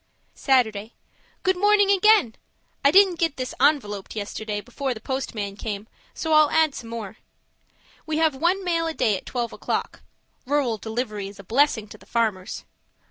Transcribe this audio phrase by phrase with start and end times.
[0.33, 0.93] Saturday
[1.43, 2.33] Good morning again!
[2.83, 7.17] I didn't get this ENVELOPED yesterday before the postman came, so I'll add some more.
[8.07, 10.01] We have one mail a day at twelve o'clock.
[10.47, 12.63] Rural delivery is a blessing to the farmers!